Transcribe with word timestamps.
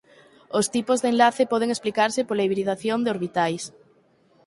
Os 0.59 0.65
tipos 0.75 0.99
de 1.01 1.09
enlace 1.13 1.43
poden 1.51 1.69
explicarse 1.71 2.21
pola 2.27 2.45
hibridación 2.45 2.99
de 3.01 3.11
orbitais. 3.15 3.63